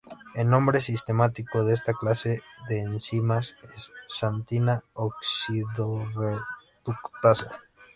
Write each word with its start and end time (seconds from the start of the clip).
El 0.33 0.49
nombre 0.49 0.81
sistemático 0.81 1.63
de 1.63 1.75
esta 1.75 1.93
clase 1.93 2.41
de 2.67 2.79
enzimas 2.79 3.55
es 3.75 3.91
xantina: 4.09 4.83
oxidorreductasa. 4.95 7.51